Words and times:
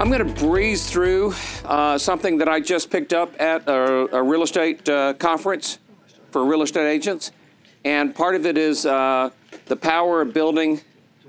I'm 0.00 0.08
going 0.08 0.26
to 0.26 0.46
breeze 0.46 0.88
through 0.88 1.34
uh, 1.66 1.98
something 1.98 2.38
that 2.38 2.48
I 2.48 2.58
just 2.58 2.90
picked 2.90 3.12
up 3.12 3.38
at 3.38 3.68
a, 3.68 4.16
a 4.16 4.22
real 4.22 4.42
estate 4.42 4.88
uh, 4.88 5.12
conference 5.12 5.78
for 6.30 6.46
real 6.46 6.62
estate 6.62 6.88
agents. 6.88 7.32
And 7.84 8.14
part 8.14 8.34
of 8.34 8.46
it 8.46 8.56
is 8.56 8.86
uh, 8.86 9.28
the 9.66 9.76
power 9.76 10.22
of 10.22 10.32
building 10.32 10.80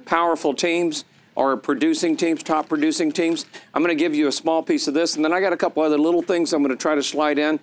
powerful 0.06 0.54
teams 0.54 1.04
or 1.36 1.58
producing 1.58 2.16
teams, 2.16 2.44
top 2.44 2.70
producing 2.70 3.12
teams. 3.12 3.46
I'm 3.74 3.84
going 3.84 3.96
to 3.96 4.02
give 4.02 4.16
you 4.16 4.30
a 4.30 4.32
small 4.32 4.64
piece 4.64 4.88
of 4.88 4.94
this, 4.94 5.18
and 5.18 5.26
then 5.26 5.34
I 5.34 5.42
got 5.42 5.52
a 5.52 5.58
couple 5.58 5.84
other 5.84 5.98
little 5.98 6.22
things 6.22 6.54
I'm 6.54 6.64
going 6.64 6.74
to 6.74 6.82
try 6.82 6.96
to 6.96 7.04
slide 7.04 7.40
in. 7.40 7.60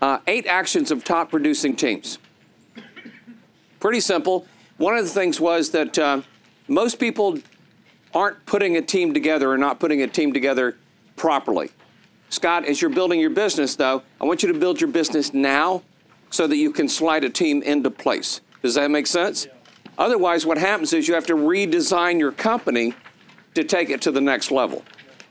Uh, 0.00 0.18
eight 0.26 0.48
actions 0.48 0.90
of 0.90 1.04
top 1.04 1.30
producing 1.30 1.76
teams. 1.76 2.18
Pretty 3.78 4.00
simple. 4.00 4.48
One 4.78 4.96
of 4.96 5.04
the 5.04 5.10
things 5.12 5.40
was 5.40 5.70
that 5.70 5.96
uh, 5.96 6.22
most 6.66 6.98
people 6.98 7.38
aren't 8.14 8.44
putting 8.46 8.76
a 8.76 8.82
team 8.82 9.14
together 9.14 9.50
or 9.50 9.58
not 9.58 9.80
putting 9.80 10.02
a 10.02 10.06
team 10.06 10.32
together 10.32 10.76
properly. 11.16 11.70
Scott, 12.30 12.64
as 12.64 12.80
you're 12.80 12.90
building 12.90 13.20
your 13.20 13.30
business, 13.30 13.76
though, 13.76 14.02
I 14.20 14.24
want 14.24 14.42
you 14.42 14.52
to 14.52 14.58
build 14.58 14.80
your 14.80 14.90
business 14.90 15.34
now 15.34 15.82
so 16.30 16.46
that 16.46 16.56
you 16.56 16.72
can 16.72 16.88
slide 16.88 17.24
a 17.24 17.30
team 17.30 17.62
into 17.62 17.90
place. 17.90 18.40
Does 18.62 18.74
that 18.76 18.90
make 18.90 19.06
sense? 19.06 19.46
Yeah. 19.46 19.52
Otherwise, 19.98 20.46
what 20.46 20.56
happens 20.56 20.92
is 20.92 21.08
you 21.08 21.14
have 21.14 21.26
to 21.26 21.34
redesign 21.34 22.18
your 22.18 22.32
company 22.32 22.94
to 23.54 23.64
take 23.64 23.90
it 23.90 24.00
to 24.02 24.10
the 24.10 24.20
next 24.20 24.50
level. 24.50 24.82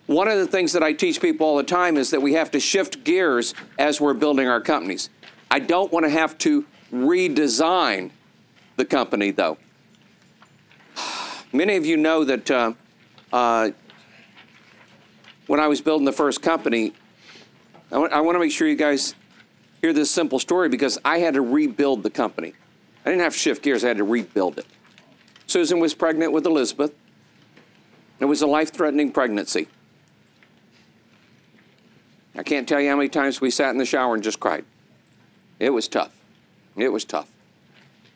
One 0.06 0.28
of 0.28 0.38
the 0.38 0.46
things 0.46 0.74
that 0.74 0.84
I 0.84 0.94
teach 0.94 1.22
people 1.22 1.48
all 1.48 1.58
the 1.58 1.64
time 1.64 1.98
is 1.98 2.12
that 2.12 2.22
we 2.22 2.34
have 2.34 2.52
to 2.52 2.60
shift 2.60 3.04
gears 3.04 3.54
as 3.80 4.00
we're 4.00 4.14
building 4.14 4.48
our 4.48 4.62
companies. 4.62 5.10
I 5.50 5.60
don't 5.60 5.92
want 5.92 6.06
to 6.06 6.10
have 6.10 6.38
to 6.40 6.66
redesign 6.94 8.12
the 8.76 8.86
company, 8.86 9.32
though. 9.32 9.58
Many 11.54 11.76
of 11.76 11.86
you 11.86 11.98
know 11.98 12.24
that 12.24 12.50
uh, 12.50 12.74
uh, 13.34 13.72
when 15.48 15.60
I 15.60 15.68
was 15.68 15.82
building 15.82 16.06
the 16.06 16.14
first 16.14 16.42
company, 16.42 16.94
I, 17.92 17.96
w- 17.96 18.12
I 18.12 18.22
want 18.22 18.36
to 18.36 18.40
make 18.40 18.52
sure 18.52 18.68
you 18.68 18.76
guys 18.76 19.16
hear 19.82 19.92
this 19.92 20.10
simple 20.10 20.40
story 20.40 20.70
because 20.70 20.98
I 21.04 21.18
had 21.18 21.34
to 21.34 21.42
rebuild 21.42 22.04
the 22.04 22.10
company. 22.10 22.54
I 23.06 23.10
didn't 23.10 23.24
have 23.24 23.34
to 23.34 23.40
shift 23.40 23.64
gears, 23.64 23.84
I 23.84 23.90
had 23.90 23.98
to 23.98 24.04
rebuild 24.04 24.60
it. 24.60 24.66
Susan 25.48 25.80
was 25.80 25.94
pregnant 25.94 26.32
with 26.32 26.46
Elizabeth. 26.46 26.94
It 28.20 28.26
was 28.26 28.42
a 28.42 28.48
life 28.48 28.72
threatening 28.72 29.12
pregnancy. 29.12 29.68
I 32.36 32.44
can't 32.44 32.68
tell 32.68 32.80
you 32.80 32.90
how 32.90 32.96
many 32.96 33.10
times 33.10 33.42
we 33.42 33.52
sat 33.52 33.72
in 33.72 33.78
the 33.78 33.86
shower 33.86 34.14
and 34.14 34.24
just 34.24 34.40
cried. 34.40 34.64
It 35.60 35.72
was 35.72 35.90
tough. 35.90 36.16
It 36.78 36.90
was 36.90 37.04
tough. 37.04 37.30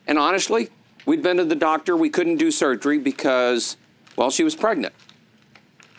And 0.08 0.18
honestly, 0.18 0.70
We'd 1.06 1.22
been 1.22 1.38
to 1.38 1.46
the 1.46 1.56
doctor. 1.56 1.96
We 1.96 2.10
couldn't 2.10 2.38
do 2.38 2.50
surgery 2.50 2.98
because, 2.98 3.78
well, 4.16 4.32
she 4.32 4.44
was 4.44 4.56
pregnant. 4.56 4.94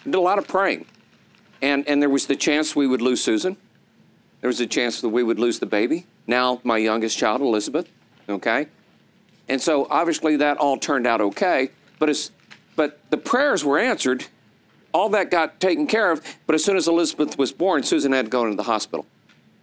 We 0.05 0.13
did 0.13 0.19
a 0.19 0.21
lot 0.21 0.39
of 0.39 0.49
praying. 0.49 0.87
And, 1.63 1.87
and 1.89 2.03
there 2.03 2.11
was 2.11 2.27
the 2.27 2.37
chance 2.37 2.75
we 2.75 2.87
would 2.87 3.03
lose 3.03 3.23
Susan. 3.23 3.57
There 4.41 4.49
was 4.49 4.61
a 4.61 4.67
chance 4.67 5.01
that 5.01 5.09
we 5.09 5.23
would 5.23 5.39
lose 5.39 5.59
the 5.59 5.67
baby. 5.67 6.07
Now, 6.27 6.61
my 6.65 6.77
youngest 6.79 7.17
child, 7.17 7.41
Elizabeth. 7.41 7.89
Okay? 8.29 8.67
And 9.49 9.63
so 9.63 9.87
obviously 9.91 10.37
that 10.37 10.59
all 10.59 10.77
turned 10.77 11.07
out 11.07 11.21
okay. 11.21 11.71
But, 11.99 12.11
as, 12.11 12.33
but 12.75 13.01
the 13.11 13.17
prayers 13.17 13.65
were 13.65 13.79
answered. 13.79 14.27
All 14.93 15.09
that 15.11 15.31
got 15.31 15.61
taken 15.61 15.87
care 15.87 16.11
of. 16.11 16.21
But 16.47 16.55
as 16.55 16.65
soon 16.65 16.77
as 16.77 16.89
Elizabeth 16.89 17.39
was 17.39 17.53
born, 17.53 17.85
Susan 17.85 18.13
had 18.13 18.27
to 18.27 18.31
go 18.31 18.45
into 18.45 18.57
the 18.57 18.65
hospital. 18.65 19.07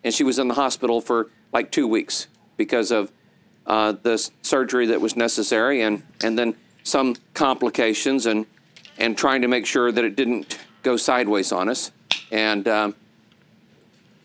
And 0.03 0.13
she 0.13 0.23
was 0.23 0.39
in 0.39 0.47
the 0.47 0.53
hospital 0.53 1.01
for 1.01 1.29
like 1.51 1.71
two 1.71 1.87
weeks 1.87 2.27
because 2.57 2.91
of 2.91 3.11
uh, 3.65 3.93
the 4.03 4.29
surgery 4.41 4.87
that 4.87 4.99
was 4.99 5.15
necessary 5.15 5.81
and, 5.81 6.03
and 6.23 6.37
then 6.37 6.55
some 6.83 7.15
complications 7.33 8.25
and, 8.25 8.45
and 8.97 9.17
trying 9.17 9.41
to 9.41 9.47
make 9.47 9.65
sure 9.65 9.91
that 9.91 10.03
it 10.03 10.15
didn't 10.15 10.59
go 10.83 10.97
sideways 10.97 11.51
on 11.51 11.69
us. 11.69 11.91
And, 12.31 12.67
um, 12.67 12.95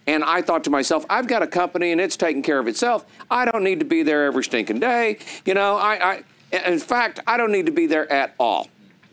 and 0.07 0.25
I 0.25 0.43
thought 0.43 0.65
to 0.65 0.71
myself, 0.71 1.05
I've 1.09 1.29
got 1.29 1.43
a 1.43 1.47
company 1.47 1.93
and 1.93 2.01
it's 2.01 2.17
taking 2.17 2.43
care 2.43 2.59
of 2.59 2.67
itself. 2.67 3.07
I 3.31 3.45
don't 3.45 3.63
need 3.63 3.79
to 3.79 3.85
be 3.85 4.03
there 4.03 4.25
every 4.25 4.43
stinking 4.43 4.81
day. 4.81 5.19
You 5.45 5.55
know, 5.55 5.77
I, 5.77 6.23
I 6.53 6.67
in 6.67 6.79
fact, 6.79 7.21
I 7.27 7.37
don't 7.37 7.53
need 7.53 7.67
to 7.67 7.73
be 7.73 7.87
there 7.87 8.11
at 8.11 8.35
all. 8.39 8.69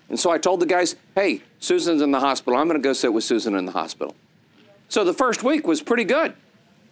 And 0.09 0.19
so 0.19 0.29
I 0.29 0.37
told 0.37 0.59
the 0.59 0.65
guys, 0.65 0.95
hey, 1.15 1.41
Susan's 1.59 2.01
in 2.01 2.11
the 2.11 2.19
hospital. 2.19 2.59
I'm 2.59 2.67
going 2.67 2.79
to 2.79 2.83
go 2.83 2.93
sit 2.93 3.11
with 3.11 3.23
Susan 3.23 3.55
in 3.55 3.65
the 3.65 3.71
hospital. 3.71 4.15
So 4.87 5.03
the 5.03 5.13
first 5.13 5.43
week 5.43 5.67
was 5.67 5.81
pretty 5.81 6.03
good. 6.03 6.33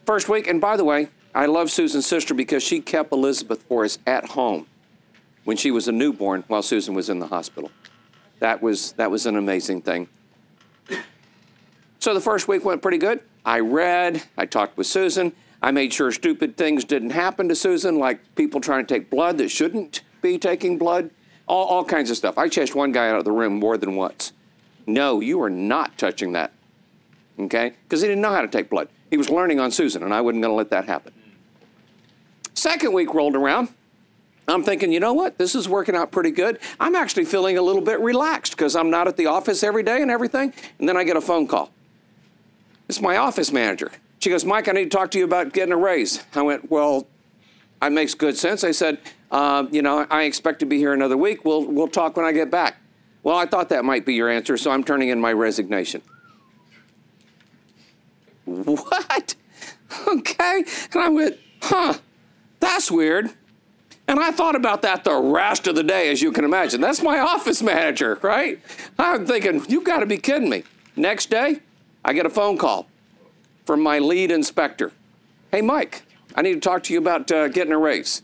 First 0.06 0.28
week, 0.28 0.48
and 0.48 0.60
by 0.60 0.76
the 0.76 0.84
way, 0.84 1.10
I 1.36 1.48
love 1.48 1.72
Susan's 1.72 2.06
sister 2.06 2.34
because 2.34 2.62
she 2.62 2.80
kept 2.80 3.12
Elizabeth 3.12 3.64
for 3.64 3.84
us 3.84 3.98
at 4.06 4.30
home 4.30 4.68
when 5.46 5.58
she 5.58 5.72
was 5.72 5.88
a 5.88 5.92
newborn 5.92 6.44
while 6.48 6.62
Susan 6.62 6.94
was 6.94 7.10
in 7.10 7.20
the 7.20 7.28
hospital. 7.28 7.72
That 8.40 8.62
was, 8.62 8.92
that 8.94 9.10
was 9.10 9.26
an 9.26 9.36
amazing 9.36 9.82
thing. 9.82 10.08
So 12.00 12.14
the 12.14 12.22
first 12.22 12.48
week 12.48 12.66
went 12.66 12.82
pretty 12.82 12.98
good. 12.98 13.22
I 13.46 13.60
read, 13.60 14.24
I 14.38 14.46
talked 14.46 14.78
with 14.78 14.88
Susan. 14.88 15.34
I 15.62 15.72
made 15.72 15.94
sure 15.94 16.12
stupid 16.12 16.58
things 16.58 16.84
didn't 16.84 17.12
happen 17.12 17.48
to 17.50 17.56
Susan, 17.56 17.98
like 17.98 18.36
people 18.36 18.60
trying 18.60 18.86
to 18.86 18.94
take 18.94 19.10
blood 19.10 19.38
that 19.38 19.50
shouldn't 19.50 20.02
be 20.22 20.38
taking 20.38 20.78
blood, 20.78 21.10
all, 21.48 21.66
all 21.66 21.86
kinds 21.86 22.12
of 22.12 22.18
stuff. 22.18 22.38
I 22.38 22.50
chased 22.50 22.76
one 22.76 22.92
guy 22.92 23.10
out 23.10 23.18
of 23.18 23.26
the 23.26 23.32
room 23.32 23.60
more 23.60 23.78
than 23.78 23.96
once. 23.96 24.34
No, 24.86 25.22
you 25.22 25.42
are 25.42 25.50
not 25.50 25.98
touching 25.98 26.34
that. 26.34 26.52
Okay? 27.40 27.74
Because 27.84 28.02
he 28.02 28.08
didn't 28.08 28.22
know 28.22 28.32
how 28.32 28.42
to 28.42 28.48
take 28.48 28.70
blood. 28.70 28.90
He 29.10 29.18
was 29.18 29.30
learning 29.30 29.60
on 29.60 29.72
Susan, 29.72 30.04
and 30.04 30.14
I 30.14 30.22
wasn't 30.22 30.44
going 30.44 30.52
to 30.52 30.58
let 30.58 30.70
that 30.72 30.86
happen. 30.86 31.14
Second 32.54 32.94
week 32.94 33.14
rolled 33.14 33.36
around. 33.36 33.70
I'm 34.48 34.64
thinking, 34.64 34.92
you 34.92 35.00
know 35.00 35.14
what? 35.14 35.38
This 35.38 35.56
is 35.56 35.70
working 35.70 35.96
out 35.96 36.12
pretty 36.12 36.32
good. 36.32 36.60
I'm 36.80 36.96
actually 36.96 37.26
feeling 37.26 37.58
a 37.58 37.62
little 37.62 37.82
bit 37.82 38.00
relaxed 38.02 38.58
because 38.58 38.76
I'm 38.76 38.90
not 38.90 39.08
at 39.08 39.16
the 39.16 39.28
office 39.28 39.64
every 39.64 39.84
day 39.84 40.02
and 40.02 40.12
everything. 40.12 40.54
And 40.80 40.90
then 40.90 40.98
I 40.98 41.04
get 41.06 41.16
a 41.16 41.22
phone 41.22 41.48
call. 41.48 41.72
It's 42.90 43.02
my 43.02 43.18
office 43.18 43.52
manager. 43.52 43.92
She 44.20 44.30
goes, 44.30 44.44
Mike, 44.44 44.68
I 44.68 44.74
need 44.74 44.86
to 44.86 44.90
talk 44.90 45.12
to 45.12 45.18
you 45.18 45.24
about 45.24 45.54
getting 45.54 45.74
a 45.74 45.78
raise. 45.78 46.24
I 46.36 46.42
went, 46.42 46.70
well, 46.70 47.08
that 47.82 47.92
makes 47.92 48.14
good 48.14 48.38
sense. 48.38 48.64
I 48.64 48.72
said, 48.72 49.00
uh, 49.32 49.66
you 49.72 49.82
know, 49.82 50.06
I 50.10 50.24
expect 50.24 50.60
to 50.60 50.66
be 50.66 50.78
here 50.78 50.94
another 50.94 51.18
week. 51.18 51.46
We'll, 51.46 51.66
we'll 51.66 51.88
talk 51.88 52.18
when 52.18 52.26
I 52.26 52.34
get 52.34 52.52
back. 52.52 52.78
Well, 53.24 53.38
I 53.38 53.46
thought 53.46 53.70
that 53.70 53.86
might 53.86 54.06
be 54.06 54.14
your 54.14 54.30
answer, 54.30 54.58
so 54.58 54.72
I'm 54.72 54.84
turning 54.84 55.10
in 55.10 55.20
my 55.20 55.32
resignation. 55.34 56.02
What? 58.46 59.36
Okay. 60.08 60.66
And 60.92 61.04
I 61.04 61.10
went, 61.10 61.38
huh. 61.62 61.94
That's 62.64 62.90
weird. 62.90 63.30
And 64.08 64.22
I 64.22 64.32
thought 64.32 64.56
about 64.56 64.84
that 64.84 65.04
the 65.04 65.16
rest 65.16 65.68
of 65.68 65.76
the 65.76 65.84
day, 65.84 66.10
as 66.10 66.22
you 66.22 66.32
can 66.32 66.46
imagine. 66.46 66.80
That's 66.80 67.04
my 67.04 67.20
office 67.20 67.62
manager, 67.62 68.20
right? 68.22 68.62
I'm 68.98 69.26
thinking, 69.26 69.66
you've 69.68 69.84
got 69.84 70.00
to 70.00 70.06
be 70.06 70.18
kidding 70.18 70.48
me. 70.48 70.64
Next 70.96 71.30
day, 71.30 71.60
I 72.06 72.14
get 72.14 72.26
a 72.26 72.30
phone 72.30 72.58
call 72.58 72.88
from 73.66 73.82
my 73.82 74.00
lead 74.00 74.32
inspector. 74.32 74.94
Hey, 75.52 75.62
Mike, 75.62 76.04
I 76.36 76.42
need 76.42 76.54
to 76.54 76.60
talk 76.62 76.84
to 76.84 76.94
you 76.94 77.00
about 77.00 77.30
uh, 77.34 77.50
getting 77.50 77.74
a 77.74 77.78
raise. 77.78 78.22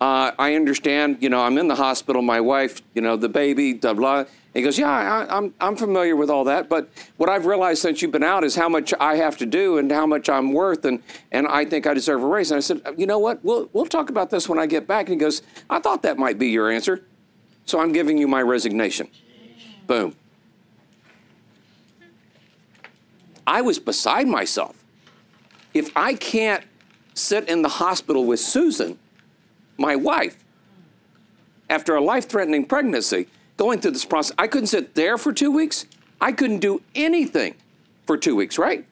Uh, 0.00 0.32
I 0.36 0.56
understand, 0.56 1.18
you 1.20 1.28
know, 1.28 1.42
I'm 1.42 1.58
in 1.58 1.68
the 1.68 1.76
hospital, 1.76 2.22
my 2.22 2.40
wife, 2.40 2.82
you 2.92 3.02
know, 3.02 3.14
the 3.14 3.28
baby, 3.28 3.74
blah, 3.74 3.94
blah. 3.94 4.24
He 4.54 4.60
goes, 4.60 4.78
Yeah, 4.78 4.90
I, 4.90 5.22
am 5.22 5.28
I'm, 5.30 5.54
I'm 5.60 5.76
familiar 5.76 6.14
with 6.14 6.28
all 6.28 6.44
that, 6.44 6.68
but 6.68 6.90
what 7.16 7.30
I've 7.30 7.46
realized 7.46 7.80
since 7.80 8.02
you've 8.02 8.10
been 8.10 8.22
out 8.22 8.44
is 8.44 8.54
how 8.54 8.68
much 8.68 8.92
I 9.00 9.16
have 9.16 9.38
to 9.38 9.46
do 9.46 9.78
and 9.78 9.90
how 9.90 10.06
much 10.06 10.28
I'm 10.28 10.52
worth, 10.52 10.84
and, 10.84 11.02
and 11.30 11.46
I 11.46 11.64
think 11.64 11.86
I 11.86 11.94
deserve 11.94 12.22
a 12.22 12.26
raise. 12.26 12.50
And 12.50 12.58
I 12.58 12.60
said, 12.60 12.82
You 12.96 13.06
know 13.06 13.18
what? 13.18 13.42
We'll, 13.44 13.70
we'll 13.72 13.86
talk 13.86 14.10
about 14.10 14.30
this 14.30 14.48
when 14.48 14.58
I 14.58 14.66
get 14.66 14.86
back. 14.86 15.06
And 15.06 15.14
he 15.14 15.16
goes, 15.16 15.42
I 15.70 15.78
thought 15.78 16.02
that 16.02 16.18
might 16.18 16.38
be 16.38 16.48
your 16.48 16.70
answer, 16.70 17.02
so 17.64 17.80
I'm 17.80 17.92
giving 17.92 18.18
you 18.18 18.28
my 18.28 18.42
resignation. 18.42 19.08
Boom. 19.86 20.14
I 23.46 23.62
was 23.62 23.78
beside 23.78 24.28
myself. 24.28 24.84
If 25.74 25.90
I 25.96 26.14
can't 26.14 26.64
sit 27.14 27.48
in 27.48 27.62
the 27.62 27.68
hospital 27.68 28.24
with 28.24 28.40
Susan, 28.40 28.98
my 29.78 29.96
wife, 29.96 30.44
after 31.68 31.94
a 31.96 32.00
life 32.00 32.28
threatening 32.28 32.66
pregnancy, 32.66 33.26
going 33.62 33.80
through 33.80 33.92
this 33.92 34.04
process, 34.04 34.34
I 34.36 34.48
couldn't 34.48 34.66
sit 34.66 34.96
there 34.96 35.16
for 35.16 35.32
two 35.32 35.52
weeks. 35.52 35.86
I 36.20 36.32
couldn't 36.32 36.58
do 36.58 36.82
anything 36.96 37.54
for 38.08 38.16
two 38.16 38.34
weeks, 38.34 38.58
right? 38.58 38.84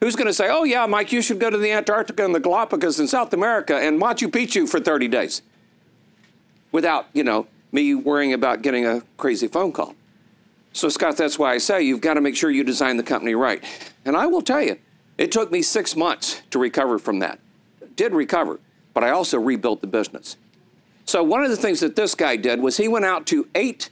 Who's 0.00 0.16
going 0.16 0.26
to 0.26 0.34
say, 0.34 0.50
oh, 0.50 0.64
yeah, 0.64 0.84
Mike, 0.84 1.12
you 1.12 1.22
should 1.22 1.40
go 1.40 1.48
to 1.48 1.56
the 1.56 1.72
Antarctica 1.72 2.26
and 2.26 2.34
the 2.34 2.40
Galapagos 2.40 3.00
in 3.00 3.08
South 3.08 3.32
America 3.32 3.74
and 3.74 3.98
Machu 3.98 4.28
Picchu 4.30 4.68
for 4.68 4.80
30 4.80 5.08
days 5.08 5.40
without, 6.72 7.06
you 7.14 7.24
know, 7.24 7.46
me 7.72 7.94
worrying 7.94 8.34
about 8.34 8.60
getting 8.60 8.84
a 8.84 9.00
crazy 9.16 9.48
phone 9.48 9.72
call? 9.72 9.94
So, 10.74 10.90
Scott, 10.90 11.16
that's 11.16 11.38
why 11.38 11.54
I 11.54 11.58
say 11.58 11.82
you've 11.82 12.02
got 12.02 12.14
to 12.14 12.20
make 12.20 12.36
sure 12.36 12.50
you 12.50 12.64
design 12.64 12.98
the 12.98 13.02
company 13.02 13.34
right. 13.34 13.64
And 14.04 14.14
I 14.14 14.26
will 14.26 14.42
tell 14.42 14.60
you, 14.60 14.76
it 15.16 15.32
took 15.32 15.50
me 15.50 15.62
six 15.62 15.96
months 15.96 16.42
to 16.50 16.58
recover 16.58 16.98
from 16.98 17.20
that. 17.20 17.40
Did 17.96 18.12
recover, 18.12 18.60
but 18.92 19.04
I 19.04 19.08
also 19.08 19.38
rebuilt 19.38 19.80
the 19.80 19.86
business. 19.86 20.36
So 21.06 21.22
one 21.22 21.42
of 21.42 21.48
the 21.48 21.56
things 21.56 21.80
that 21.80 21.96
this 21.96 22.14
guy 22.14 22.36
did 22.36 22.60
was 22.60 22.76
he 22.76 22.88
went 22.88 23.06
out 23.06 23.24
to 23.28 23.48
eight, 23.54 23.88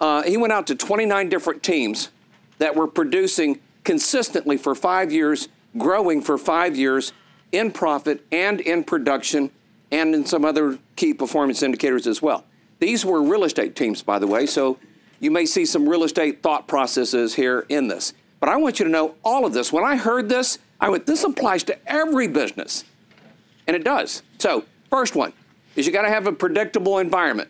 uh, 0.00 0.22
he 0.22 0.36
went 0.36 0.52
out 0.52 0.66
to 0.66 0.74
29 0.74 1.28
different 1.28 1.62
teams 1.62 2.10
that 2.58 2.74
were 2.74 2.86
producing 2.86 3.60
consistently 3.84 4.56
for 4.56 4.74
five 4.74 5.12
years, 5.12 5.48
growing 5.78 6.20
for 6.20 6.36
five 6.36 6.76
years 6.76 7.12
in 7.52 7.70
profit 7.70 8.24
and 8.32 8.60
in 8.60 8.84
production 8.84 9.50
and 9.90 10.14
in 10.14 10.26
some 10.26 10.44
other 10.44 10.78
key 10.96 11.14
performance 11.14 11.62
indicators 11.62 12.06
as 12.06 12.20
well. 12.20 12.44
These 12.78 13.04
were 13.04 13.22
real 13.22 13.44
estate 13.44 13.76
teams, 13.76 14.02
by 14.02 14.18
the 14.18 14.26
way, 14.26 14.46
so 14.46 14.78
you 15.20 15.30
may 15.30 15.46
see 15.46 15.64
some 15.64 15.88
real 15.88 16.04
estate 16.04 16.42
thought 16.42 16.68
processes 16.68 17.34
here 17.34 17.64
in 17.68 17.88
this. 17.88 18.12
But 18.40 18.50
I 18.50 18.56
want 18.56 18.78
you 18.78 18.84
to 18.84 18.90
know 18.90 19.14
all 19.24 19.46
of 19.46 19.54
this. 19.54 19.72
When 19.72 19.84
I 19.84 19.96
heard 19.96 20.28
this, 20.28 20.58
I 20.80 20.90
went, 20.90 21.06
this 21.06 21.24
applies 21.24 21.62
to 21.64 21.78
every 21.90 22.28
business. 22.28 22.84
And 23.66 23.74
it 23.74 23.82
does. 23.82 24.22
So, 24.38 24.64
first 24.90 25.16
one 25.16 25.32
is 25.74 25.86
you 25.86 25.92
got 25.92 26.02
to 26.02 26.08
have 26.08 26.26
a 26.26 26.32
predictable 26.32 26.98
environment. 26.98 27.48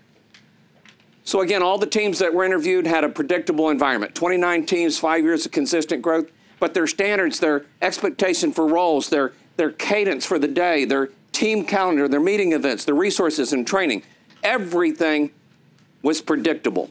So 1.26 1.40
again, 1.40 1.60
all 1.60 1.76
the 1.76 1.86
teams 1.86 2.20
that 2.20 2.32
were 2.32 2.44
interviewed 2.44 2.86
had 2.86 3.02
a 3.02 3.08
predictable 3.08 3.68
environment. 3.68 4.14
29 4.14 4.64
teams, 4.64 4.96
five 4.96 5.24
years 5.24 5.44
of 5.44 5.50
consistent 5.50 6.00
growth, 6.00 6.30
but 6.60 6.72
their 6.72 6.86
standards, 6.86 7.40
their 7.40 7.66
expectation 7.82 8.52
for 8.52 8.66
roles, 8.66 9.10
their 9.10 9.32
their 9.56 9.72
cadence 9.72 10.24
for 10.24 10.38
the 10.38 10.46
day, 10.46 10.84
their 10.84 11.10
team 11.32 11.64
calendar, 11.64 12.06
their 12.06 12.20
meeting 12.20 12.52
events, 12.52 12.84
their 12.84 12.94
resources 12.94 13.52
and 13.52 13.66
training, 13.66 14.02
everything 14.44 15.32
was 16.02 16.20
predictable. 16.20 16.90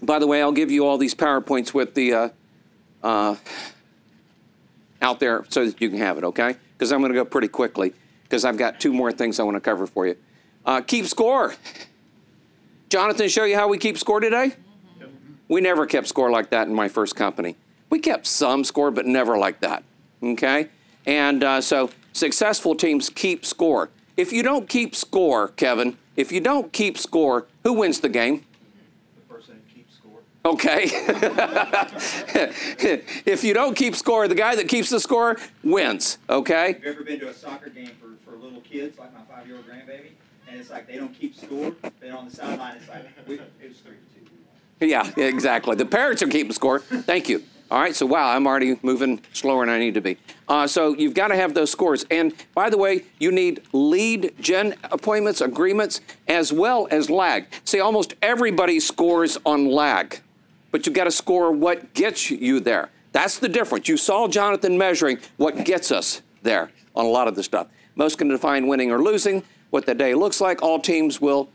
By 0.00 0.18
the 0.18 0.26
way, 0.26 0.40
I'll 0.40 0.52
give 0.52 0.70
you 0.70 0.86
all 0.86 0.96
these 0.96 1.14
PowerPoints 1.14 1.74
with 1.74 1.94
the 1.94 2.14
uh, 2.14 2.28
uh, 3.02 3.36
out 5.02 5.20
there 5.20 5.44
so 5.48 5.66
that 5.66 5.80
you 5.80 5.90
can 5.90 5.98
have 5.98 6.16
it, 6.16 6.24
okay? 6.24 6.56
Because 6.72 6.92
I'm 6.92 7.00
going 7.00 7.12
to 7.12 7.18
go 7.18 7.24
pretty 7.24 7.48
quickly 7.48 7.92
because 8.22 8.44
I've 8.44 8.56
got 8.56 8.80
two 8.80 8.92
more 8.92 9.12
things 9.12 9.38
I 9.38 9.42
want 9.42 9.56
to 9.56 9.60
cover 9.60 9.86
for 9.86 10.06
you. 10.06 10.16
Uh, 10.64 10.80
keep 10.80 11.06
score. 11.06 11.54
Jonathan, 12.88 13.28
show 13.28 13.44
you 13.44 13.54
how 13.54 13.68
we 13.68 13.76
keep 13.76 13.98
score 13.98 14.18
today? 14.18 14.52
We 15.48 15.60
never 15.60 15.86
kept 15.86 16.06
score 16.06 16.30
like 16.30 16.50
that 16.50 16.68
in 16.68 16.74
my 16.74 16.88
first 16.88 17.16
company. 17.16 17.56
We 17.90 17.98
kept 17.98 18.26
some 18.26 18.64
score, 18.64 18.90
but 18.90 19.06
never 19.06 19.36
like 19.36 19.60
that. 19.60 19.82
Okay? 20.22 20.68
And 21.06 21.44
uh, 21.44 21.60
so 21.60 21.90
successful 22.12 22.74
teams 22.74 23.10
keep 23.10 23.44
score. 23.44 23.90
If 24.16 24.32
you 24.32 24.42
don't 24.42 24.68
keep 24.68 24.94
score, 24.94 25.48
Kevin, 25.48 25.98
if 26.16 26.32
you 26.32 26.40
don't 26.40 26.72
keep 26.72 26.98
score, 26.98 27.46
who 27.62 27.74
wins 27.74 28.00
the 28.00 28.08
game? 28.08 28.44
The 29.14 29.34
person 29.34 29.60
who 29.66 29.74
keeps 29.74 29.94
score. 29.96 30.20
Okay. 30.44 30.84
if 33.26 33.44
you 33.44 33.54
don't 33.54 33.76
keep 33.76 33.96
score, 33.96 34.28
the 34.28 34.34
guy 34.34 34.56
that 34.56 34.68
keeps 34.68 34.90
the 34.90 35.00
score 35.00 35.36
wins. 35.62 36.18
Okay? 36.28 36.72
Have 36.72 36.82
you 36.82 36.90
ever 36.90 37.04
been 37.04 37.20
to 37.20 37.28
a 37.28 37.34
soccer 37.34 37.70
game 37.70 37.90
for, 38.00 38.30
for 38.30 38.36
little 38.36 38.60
kids, 38.62 38.98
like 38.98 39.12
my 39.14 39.20
five 39.34 39.46
year 39.46 39.56
old 39.56 39.66
grandbaby? 39.66 40.12
And 40.48 40.58
it's 40.58 40.70
like 40.70 40.86
they 40.86 40.96
don't 40.96 41.12
keep 41.12 41.36
score. 41.36 41.74
Then 42.00 42.12
on 42.12 42.28
the 42.28 42.34
sideline, 42.34 42.76
it's 42.76 42.88
like, 42.88 43.04
we, 43.26 43.34
it 43.34 43.68
was 43.68 43.78
three 43.78 43.96
to 43.96 44.80
two. 44.80 44.86
Yeah, 44.86 45.10
exactly. 45.16 45.76
The 45.76 45.84
parents 45.86 46.22
are 46.22 46.28
keeping 46.28 46.52
score. 46.52 46.78
Thank 46.78 47.28
you. 47.28 47.42
All 47.70 47.78
right, 47.78 47.94
so 47.94 48.06
wow, 48.06 48.34
I'm 48.34 48.46
already 48.46 48.78
moving 48.80 49.20
slower 49.34 49.66
than 49.66 49.74
I 49.74 49.78
need 49.78 49.92
to 49.92 50.00
be. 50.00 50.16
Uh, 50.48 50.66
so 50.66 50.94
you've 50.94 51.12
got 51.12 51.28
to 51.28 51.36
have 51.36 51.52
those 51.52 51.70
scores. 51.70 52.06
And 52.10 52.32
by 52.54 52.70
the 52.70 52.78
way, 52.78 53.04
you 53.18 53.30
need 53.30 53.60
lead 53.74 54.34
gen 54.40 54.74
appointments, 54.84 55.42
agreements, 55.42 56.00
as 56.26 56.50
well 56.50 56.88
as 56.90 57.10
lag. 57.10 57.46
See, 57.64 57.78
almost 57.78 58.14
everybody 58.22 58.80
scores 58.80 59.36
on 59.44 59.66
lag, 59.66 60.20
but 60.70 60.86
you've 60.86 60.94
got 60.94 61.04
to 61.04 61.10
score 61.10 61.52
what 61.52 61.92
gets 61.92 62.30
you 62.30 62.58
there. 62.58 62.88
That's 63.12 63.38
the 63.38 63.50
difference. 63.50 63.86
You 63.86 63.98
saw 63.98 64.28
Jonathan 64.28 64.78
measuring 64.78 65.18
what 65.36 65.66
gets 65.66 65.92
us 65.92 66.22
there 66.42 66.70
on 66.94 67.04
a 67.04 67.08
lot 67.08 67.28
of 67.28 67.34
the 67.34 67.42
stuff. 67.42 67.66
Most 67.96 68.16
can 68.16 68.28
define 68.28 68.66
winning 68.66 68.90
or 68.90 69.02
losing, 69.02 69.42
what 69.70 69.86
the 69.86 69.94
day 69.94 70.14
looks 70.14 70.40
like. 70.40 70.62
All 70.62 70.80
teams 70.80 71.20
will, 71.20 71.48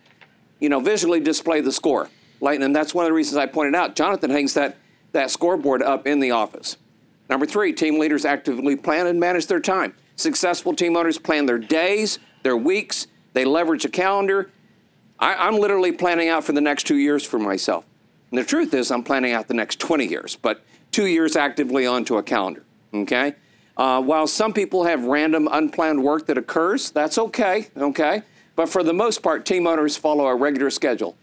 you 0.60 0.70
know, 0.70 0.80
visually 0.80 1.20
display 1.20 1.62
the 1.62 1.72
score. 1.72 2.10
Lightning, 2.42 2.66
and 2.66 2.76
that's 2.76 2.94
one 2.94 3.06
of 3.06 3.10
the 3.10 3.14
reasons 3.14 3.38
I 3.38 3.46
pointed 3.46 3.76
out. 3.76 3.96
Jonathan 3.96 4.30
hangs 4.30 4.54
that 4.56 4.78
that 5.14 5.32
scoreboard 5.32 5.82
up 5.82 6.08
in 6.08 6.20
the 6.20 6.32
office. 6.32 6.78
Number 7.30 7.46
three, 7.46 7.72
team 7.72 8.00
leaders 8.00 8.26
actively 8.26 8.76
plan 8.76 9.08
and 9.08 9.20
manage 9.20 9.48
their 9.48 9.60
time. 9.60 9.96
Successful 10.16 10.76
team 10.76 10.98
owners 10.98 11.18
plan 11.18 11.46
their 11.46 11.58
days, 11.58 12.20
their 12.44 12.58
weeks, 12.58 13.08
they 13.34 13.46
leverage 13.46 13.86
a 13.86 13.90
calendar. 13.90 14.52
I, 15.20 15.48
am 15.48 15.58
literally 15.58 15.92
planning 15.92 16.30
out 16.30 16.44
for 16.44 16.52
the 16.52 16.62
next 16.62 16.86
two 16.86 16.98
years 16.98 17.24
for 17.24 17.40
myself. 17.40 17.86
And 18.32 18.40
the 18.40 18.44
truth 18.44 18.74
is, 18.74 18.92
I'm 18.92 19.04
planning 19.04 19.34
out 19.34 19.48
the 19.48 19.54
next 19.54 19.80
20 19.80 20.08
years, 20.08 20.36
but 20.36 20.64
two 20.92 21.08
years 21.08 21.36
actively 21.36 21.86
onto 21.86 22.18
a 22.18 22.24
calendar. 22.24 22.64
Okay? 22.94 23.36
Uh, 23.76 24.02
while 24.02 24.28
some 24.28 24.54
people 24.54 24.84
have 24.84 25.06
random, 25.06 25.48
unplanned 25.52 26.04
work 26.04 26.28
that 26.28 26.38
occurs, 26.38 26.92
that's 26.92 27.18
okay, 27.18 27.68
okay? 27.76 28.22
But 28.56 28.70
for 28.70 28.84
the 28.84 28.94
most 28.94 29.24
part, 29.24 29.46
team 29.46 29.66
owners 29.66 29.98
follow 29.98 30.28
a 30.28 30.36
regular 30.36 30.70
schedule. 30.70 31.16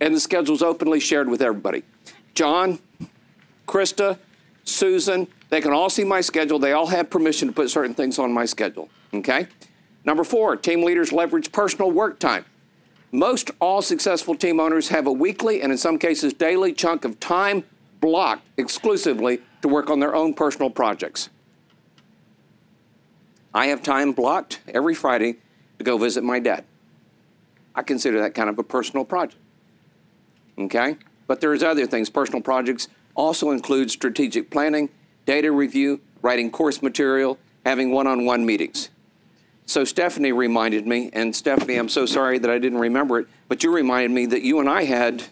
And 0.00 0.14
the 0.14 0.20
schedule 0.20 0.56
is 0.56 0.62
openly 0.62 0.98
shared 0.98 1.28
with 1.28 1.40
everybody. 1.40 1.84
John, 2.34 2.80
Krista, 3.68 4.18
Susan, 4.64 5.28
they 5.50 5.60
can 5.60 5.72
all 5.72 5.88
see 5.88 6.02
my 6.02 6.20
schedule. 6.20 6.58
They 6.58 6.72
all 6.72 6.86
have 6.88 7.10
permission 7.10 7.48
to 7.48 7.54
put 7.54 7.70
certain 7.70 7.94
things 7.94 8.18
on 8.18 8.32
my 8.32 8.44
schedule. 8.44 8.88
Okay? 9.14 9.46
Number 10.04 10.24
four, 10.24 10.56
team 10.56 10.82
leaders 10.82 11.12
leverage 11.12 11.52
personal 11.52 11.90
work 11.90 12.18
time. 12.18 12.44
Most 13.12 13.50
all 13.60 13.82
successful 13.82 14.34
team 14.34 14.58
owners 14.58 14.88
have 14.88 15.06
a 15.06 15.12
weekly 15.12 15.62
and 15.62 15.70
in 15.70 15.78
some 15.78 15.98
cases 15.98 16.32
daily 16.32 16.72
chunk 16.72 17.04
of 17.04 17.20
time 17.20 17.62
blocked 18.00 18.46
exclusively 18.56 19.42
to 19.60 19.68
work 19.68 19.90
on 19.90 20.00
their 20.00 20.14
own 20.14 20.34
personal 20.34 20.70
projects. 20.70 21.28
I 23.54 23.66
have 23.66 23.82
time 23.82 24.12
blocked 24.12 24.60
every 24.68 24.94
Friday 24.94 25.36
to 25.78 25.84
go 25.84 25.98
visit 25.98 26.24
my 26.24 26.38
dad. 26.38 26.64
I 27.74 27.82
consider 27.82 28.20
that 28.20 28.34
kind 28.34 28.48
of 28.48 28.58
a 28.58 28.62
personal 28.62 29.04
project. 29.04 29.40
Okay? 30.58 30.96
But 31.26 31.40
there's 31.40 31.62
other 31.62 31.86
things. 31.86 32.10
Personal 32.10 32.42
projects 32.42 32.88
also 33.14 33.50
include 33.50 33.90
strategic 33.90 34.50
planning, 34.50 34.88
data 35.26 35.50
review, 35.52 36.00
writing 36.22 36.50
course 36.50 36.82
material, 36.82 37.38
having 37.64 37.90
one-on-one 37.90 38.44
meetings. 38.44 38.90
So 39.66 39.84
Stephanie 39.84 40.32
reminded 40.32 40.86
me, 40.86 41.10
and 41.12 41.34
Stephanie, 41.34 41.76
I'm 41.76 41.88
so 41.88 42.04
sorry 42.04 42.38
that 42.38 42.50
I 42.50 42.58
didn't 42.58 42.78
remember 42.78 43.20
it, 43.20 43.28
but 43.48 43.62
you 43.62 43.72
reminded 43.72 44.10
me 44.10 44.26
that 44.26 44.42
you 44.42 44.60
and 44.60 44.68
I 44.68 44.84
had 44.84 45.24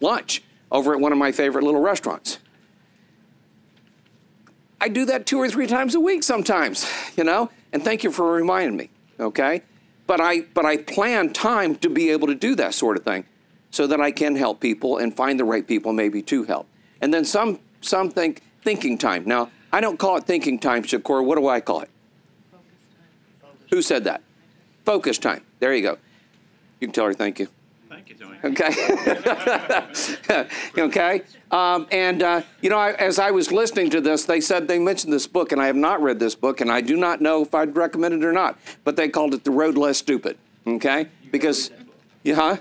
lunch 0.00 0.42
over 0.70 0.92
at 0.92 1.00
one 1.00 1.12
of 1.12 1.18
my 1.18 1.32
favorite 1.32 1.64
little 1.64 1.80
restaurants. 1.80 2.38
I 4.80 4.88
do 4.88 5.04
that 5.06 5.26
two 5.26 5.38
or 5.38 5.48
three 5.48 5.66
times 5.66 5.94
a 5.94 6.00
week 6.00 6.22
sometimes, 6.22 6.90
you 7.16 7.24
know, 7.24 7.50
and 7.72 7.82
thank 7.82 8.04
you 8.04 8.10
for 8.10 8.32
reminding 8.32 8.76
me, 8.76 8.90
okay? 9.18 9.62
But 10.06 10.20
I, 10.20 10.42
but 10.54 10.64
I 10.64 10.78
plan 10.78 11.32
time 11.32 11.76
to 11.76 11.90
be 11.90 12.10
able 12.10 12.28
to 12.28 12.34
do 12.34 12.54
that 12.56 12.74
sort 12.74 12.96
of 12.96 13.04
thing 13.04 13.24
so 13.70 13.86
that 13.86 14.00
I 14.00 14.10
can 14.10 14.36
help 14.36 14.60
people 14.60 14.98
and 14.98 15.14
find 15.14 15.38
the 15.38 15.44
right 15.44 15.66
people 15.66 15.92
maybe 15.92 16.22
to 16.22 16.44
help. 16.44 16.66
And 17.00 17.12
then 17.12 17.24
some 17.24 17.60
some 17.80 18.10
think 18.10 18.42
thinking 18.62 18.98
time. 18.98 19.24
Now, 19.24 19.50
I 19.72 19.80
don't 19.80 19.98
call 19.98 20.16
it 20.16 20.24
thinking 20.24 20.58
time, 20.58 20.82
Shakur. 20.82 21.24
What 21.24 21.38
do 21.38 21.46
I 21.46 21.60
call 21.60 21.80
it? 21.82 21.90
Who 23.70 23.82
said 23.82 24.04
that? 24.04 24.22
Focus 24.84 25.18
time. 25.18 25.44
There 25.58 25.74
you 25.74 25.82
go. 25.82 25.98
You 26.80 26.88
can 26.88 26.92
tell 26.92 27.04
her 27.04 27.12
thank 27.12 27.38
you. 27.38 27.48
Thank 27.88 28.10
you, 28.10 28.16
Tony. 28.16 28.38
Okay. 28.44 28.70
okay. 30.78 31.22
Um, 31.50 31.86
and, 31.90 32.22
uh, 32.22 32.42
you 32.60 32.68
know, 32.68 32.78
I, 32.78 32.92
as 32.92 33.18
I 33.18 33.30
was 33.30 33.50
listening 33.50 33.88
to 33.90 34.00
this, 34.00 34.24
they 34.26 34.40
said 34.40 34.68
they 34.68 34.78
mentioned 34.78 35.12
this 35.12 35.26
book, 35.26 35.52
and 35.52 35.60
I 35.60 35.66
have 35.66 35.76
not 35.76 36.02
read 36.02 36.18
this 36.18 36.34
book, 36.34 36.60
and 36.60 36.70
I 36.70 36.82
do 36.82 36.96
not 36.96 37.20
know 37.20 37.42
if 37.42 37.54
I'd 37.54 37.74
recommend 37.76 38.14
it 38.14 38.24
or 38.24 38.32
not, 38.32 38.58
but 38.84 38.96
they 38.96 39.08
called 39.08 39.32
it 39.32 39.44
The 39.44 39.50
Road 39.50 39.78
Less 39.78 39.96
Stupid. 39.96 40.36
Okay? 40.66 41.08
Because, 41.30 41.70
yeah, 42.24 42.34
huh? 42.34 42.56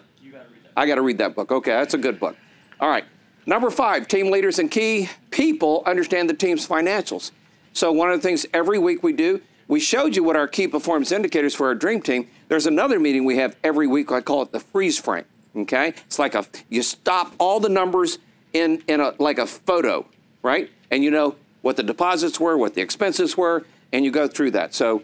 I 0.77 0.85
got 0.85 0.95
to 0.95 1.01
read 1.01 1.17
that 1.17 1.35
book. 1.35 1.51
Okay, 1.51 1.71
that's 1.71 1.93
a 1.93 1.97
good 1.97 2.19
book. 2.19 2.37
All 2.79 2.89
right. 2.89 3.03
Number 3.45 3.69
five, 3.69 4.07
team 4.07 4.29
leaders 4.29 4.59
and 4.59 4.69
key 4.69 5.09
people 5.31 5.81
understand 5.85 6.29
the 6.29 6.33
team's 6.33 6.67
financials. 6.67 7.31
So, 7.73 7.91
one 7.91 8.11
of 8.11 8.21
the 8.21 8.27
things 8.27 8.45
every 8.53 8.77
week 8.77 9.03
we 9.03 9.13
do, 9.13 9.41
we 9.67 9.79
showed 9.79 10.15
you 10.15 10.23
what 10.23 10.35
our 10.35 10.47
key 10.47 10.67
performance 10.67 11.11
indicators 11.11 11.53
for 11.53 11.67
our 11.67 11.75
dream 11.75 12.01
team. 12.01 12.27
There's 12.47 12.65
another 12.65 12.99
meeting 12.99 13.25
we 13.25 13.37
have 13.37 13.55
every 13.63 13.87
week. 13.87 14.11
I 14.11 14.21
call 14.21 14.41
it 14.41 14.51
the 14.51 14.59
freeze 14.59 14.97
frame. 14.99 15.25
Okay, 15.55 15.89
it's 16.05 16.19
like 16.19 16.35
a 16.35 16.45
you 16.69 16.83
stop 16.83 17.33
all 17.39 17.59
the 17.59 17.69
numbers 17.69 18.19
in 18.53 18.83
in 18.87 19.01
a 19.01 19.13
like 19.17 19.39
a 19.39 19.47
photo, 19.47 20.05
right? 20.43 20.69
And 20.91 21.03
you 21.03 21.11
know 21.11 21.35
what 21.61 21.77
the 21.77 21.83
deposits 21.83 22.39
were, 22.39 22.57
what 22.57 22.75
the 22.75 22.81
expenses 22.81 23.35
were, 23.35 23.65
and 23.91 24.05
you 24.05 24.11
go 24.11 24.27
through 24.27 24.51
that. 24.51 24.73
So 24.73 25.03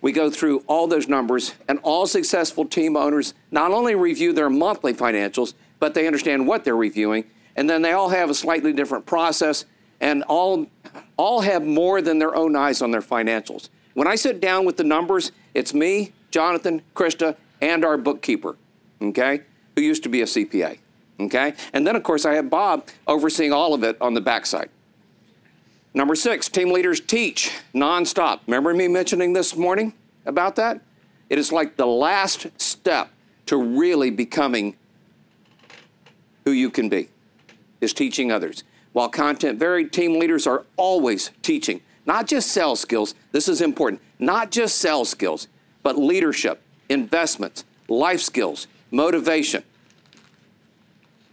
we 0.00 0.12
go 0.12 0.30
through 0.30 0.62
all 0.68 0.86
those 0.86 1.08
numbers, 1.08 1.54
and 1.68 1.80
all 1.82 2.06
successful 2.06 2.64
team 2.64 2.96
owners 2.96 3.34
not 3.50 3.72
only 3.72 3.96
review 3.96 4.32
their 4.32 4.48
monthly 4.48 4.94
financials, 4.94 5.54
but 5.80 5.94
they 5.94 6.06
understand 6.06 6.46
what 6.46 6.64
they're 6.64 6.76
reviewing, 6.76 7.24
and 7.56 7.68
then 7.68 7.82
they 7.82 7.92
all 7.92 8.10
have 8.10 8.30
a 8.30 8.34
slightly 8.34 8.72
different 8.72 9.04
process, 9.04 9.64
and 10.00 10.22
all 10.24 10.66
all 11.16 11.40
have 11.40 11.64
more 11.64 12.00
than 12.00 12.20
their 12.20 12.36
own 12.36 12.54
eyes 12.54 12.80
on 12.80 12.92
their 12.92 13.02
financials. 13.02 13.68
When 13.98 14.06
I 14.06 14.14
sit 14.14 14.40
down 14.40 14.64
with 14.64 14.76
the 14.76 14.84
numbers, 14.84 15.32
it's 15.54 15.74
me, 15.74 16.12
Jonathan, 16.30 16.82
Krista, 16.94 17.34
and 17.60 17.84
our 17.84 17.96
bookkeeper, 17.96 18.54
okay, 19.02 19.40
who 19.74 19.82
used 19.82 20.04
to 20.04 20.08
be 20.08 20.22
a 20.22 20.24
CPA, 20.24 20.78
okay? 21.18 21.54
And 21.72 21.84
then, 21.84 21.96
of 21.96 22.04
course, 22.04 22.24
I 22.24 22.34
have 22.34 22.48
Bob 22.48 22.86
overseeing 23.08 23.52
all 23.52 23.74
of 23.74 23.82
it 23.82 24.00
on 24.00 24.14
the 24.14 24.20
backside. 24.20 24.70
Number 25.94 26.14
six, 26.14 26.48
team 26.48 26.70
leaders 26.70 27.00
teach 27.00 27.50
nonstop. 27.74 28.38
Remember 28.46 28.72
me 28.72 28.86
mentioning 28.86 29.32
this 29.32 29.56
morning 29.56 29.92
about 30.26 30.54
that? 30.54 30.80
It 31.28 31.36
is 31.36 31.50
like 31.50 31.76
the 31.76 31.88
last 31.88 32.46
step 32.56 33.10
to 33.46 33.56
really 33.56 34.10
becoming 34.12 34.76
who 36.44 36.52
you 36.52 36.70
can 36.70 36.88
be, 36.88 37.08
is 37.80 37.92
teaching 37.92 38.30
others. 38.30 38.62
While 38.92 39.08
content 39.08 39.58
varied, 39.58 39.92
team 39.92 40.20
leaders 40.20 40.46
are 40.46 40.66
always 40.76 41.32
teaching, 41.42 41.80
not 42.08 42.26
just 42.26 42.50
sales 42.52 42.80
skills, 42.80 43.14
this 43.32 43.48
is 43.48 43.60
important, 43.60 44.00
not 44.18 44.50
just 44.50 44.78
sales 44.78 45.10
skills, 45.10 45.46
but 45.82 45.98
leadership, 45.98 46.62
investments, 46.88 47.64
life 47.86 48.22
skills, 48.22 48.66
motivation. 48.90 49.62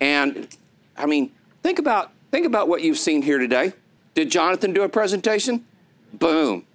And 0.01 0.49
I 0.97 1.05
mean, 1.05 1.31
think 1.63 1.79
about 1.79 2.11
think 2.29 2.45
about 2.45 2.67
what 2.67 2.81
you've 2.81 2.97
seen 2.97 3.21
here 3.21 3.39
today. 3.39 3.71
Did 4.15 4.29
Jonathan 4.29 4.73
do 4.73 4.83
a 4.83 4.89
presentation? 4.89 5.65
Boom. 6.13 6.65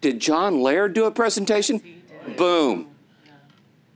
Did 0.00 0.18
John 0.18 0.62
Laird 0.62 0.94
do 0.94 1.04
a 1.04 1.10
presentation? 1.10 1.82
Boom. 2.38 2.88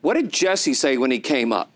What 0.02 0.14
did 0.14 0.30
Jesse 0.30 0.74
say 0.74 0.98
when 0.98 1.10
he 1.10 1.18
came 1.18 1.50
up? 1.50 1.70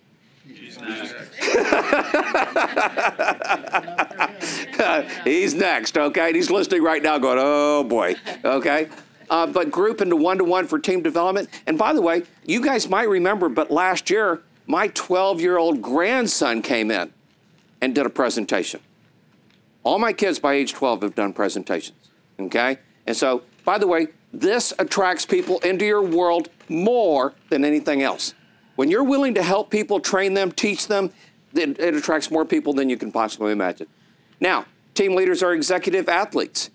He's 5.24 5.54
next, 5.54 5.96
okay? 5.96 6.32
He's 6.32 6.50
listening 6.50 6.82
right 6.82 7.02
now 7.02 7.18
going, 7.18 7.38
oh 7.40 7.84
boy, 7.84 8.16
okay? 8.44 8.88
Uh, 9.30 9.46
but 9.46 9.70
group 9.70 10.00
into 10.00 10.16
one 10.16 10.38
to 10.38 10.44
one 10.44 10.66
for 10.66 10.78
team 10.78 11.02
development. 11.02 11.48
And 11.66 11.78
by 11.78 11.92
the 11.92 12.02
way, 12.02 12.24
you 12.44 12.62
guys 12.62 12.88
might 12.88 13.08
remember, 13.08 13.48
but 13.48 13.70
last 13.70 14.10
year, 14.10 14.42
my 14.66 14.88
12 14.88 15.40
year 15.40 15.58
old 15.58 15.82
grandson 15.82 16.62
came 16.62 16.90
in 16.90 17.12
and 17.80 17.94
did 17.94 18.06
a 18.06 18.10
presentation. 18.10 18.80
All 19.82 19.98
my 19.98 20.12
kids 20.12 20.38
by 20.38 20.54
age 20.54 20.72
12 20.72 21.02
have 21.02 21.14
done 21.14 21.32
presentations, 21.32 22.10
okay? 22.40 22.78
And 23.06 23.16
so, 23.16 23.42
by 23.64 23.78
the 23.78 23.86
way, 23.86 24.08
this 24.32 24.72
attracts 24.78 25.26
people 25.26 25.58
into 25.60 25.84
your 25.84 26.02
world 26.02 26.48
more 26.68 27.34
than 27.50 27.64
anything 27.64 28.02
else. 28.02 28.34
When 28.76 28.90
you're 28.90 29.04
willing 29.04 29.34
to 29.34 29.42
help 29.42 29.70
people, 29.70 30.00
train 30.00 30.34
them, 30.34 30.50
teach 30.50 30.88
them, 30.88 31.12
it, 31.54 31.78
it 31.78 31.94
attracts 31.94 32.30
more 32.30 32.44
people 32.44 32.72
than 32.72 32.88
you 32.88 32.96
can 32.96 33.12
possibly 33.12 33.52
imagine. 33.52 33.86
Now, 34.40 34.66
team 34.94 35.14
leaders 35.14 35.42
are 35.42 35.52
executive 35.52 36.08
athletes. 36.08 36.70